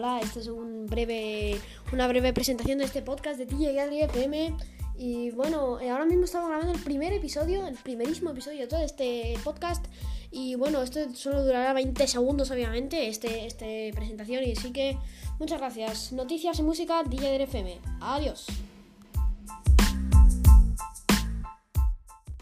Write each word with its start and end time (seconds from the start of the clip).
Hola, 0.00 0.18
esta 0.20 0.40
es 0.40 0.46
un 0.46 0.86
breve, 0.86 1.60
una 1.92 2.08
breve 2.08 2.32
presentación 2.32 2.78
de 2.78 2.86
este 2.86 3.02
podcast 3.02 3.38
de 3.38 3.44
DJ 3.44 4.04
FM. 4.04 4.56
Y 4.96 5.30
bueno, 5.32 5.78
eh, 5.78 5.90
ahora 5.90 6.06
mismo 6.06 6.24
estamos 6.24 6.48
grabando 6.48 6.72
el 6.72 6.80
primer 6.82 7.12
episodio, 7.12 7.66
el 7.66 7.74
primerísimo 7.74 8.30
episodio 8.30 8.60
de 8.60 8.66
todo 8.66 8.80
este 8.80 9.34
podcast. 9.44 9.84
Y 10.30 10.54
bueno, 10.54 10.80
esto 10.80 11.00
solo 11.12 11.44
durará 11.44 11.74
20 11.74 12.06
segundos, 12.06 12.50
obviamente, 12.50 13.08
este, 13.08 13.44
este 13.44 13.92
presentación. 13.94 14.42
Y 14.42 14.52
así 14.52 14.72
que 14.72 14.96
muchas 15.38 15.58
gracias. 15.58 16.12
Noticias 16.12 16.58
y 16.60 16.62
música, 16.62 17.02
DJ 17.02 17.42
FM. 17.42 17.78
Adiós. 18.00 18.46